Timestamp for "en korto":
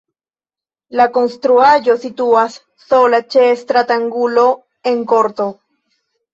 4.95-5.51